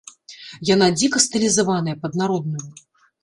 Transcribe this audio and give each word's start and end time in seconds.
Яна 0.69 0.87
дзіка 0.99 1.19
стылізаваная 1.25 1.95
пад 2.05 2.17
народную. 2.21 2.63